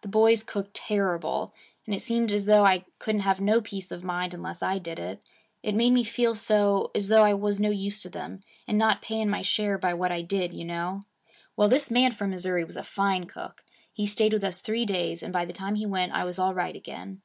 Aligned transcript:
The 0.00 0.08
boys 0.08 0.42
cooked 0.42 0.74
terrible, 0.74 1.54
and 1.86 1.94
it 1.94 2.02
seemed 2.02 2.32
as 2.32 2.46
though 2.46 2.64
I 2.64 2.86
couldn't 2.98 3.20
have 3.20 3.40
no 3.40 3.60
peace 3.60 3.92
of 3.92 4.02
mind, 4.02 4.34
unless 4.34 4.64
I 4.64 4.78
did 4.78 4.98
it. 4.98 5.22
It 5.62 5.76
made 5.76 5.92
me 5.92 6.02
feel 6.02 6.34
so 6.34 6.90
as 6.92 7.06
though 7.06 7.22
I 7.22 7.34
was 7.34 7.60
no 7.60 7.70
use 7.70 8.00
to 8.02 8.08
them 8.10 8.40
and 8.66 8.76
not 8.76 9.00
paying 9.00 9.30
my 9.30 9.42
share 9.42 9.78
by 9.78 9.94
what 9.94 10.10
I 10.10 10.22
did, 10.22 10.52
you 10.52 10.64
know. 10.64 11.02
Well, 11.56 11.68
this 11.68 11.88
man 11.88 12.10
from 12.10 12.30
Missouri 12.30 12.64
was 12.64 12.76
a 12.76 12.82
fine 12.82 13.26
cook. 13.26 13.62
He 13.92 14.08
stayed 14.08 14.32
with 14.32 14.42
us 14.42 14.60
three 14.60 14.84
days, 14.84 15.22
and 15.22 15.32
by 15.32 15.44
the 15.44 15.52
time 15.52 15.76
he 15.76 15.86
went 15.86 16.10
I 16.14 16.24
was 16.24 16.40
all 16.40 16.52
right 16.52 16.74
again. 16.74 17.16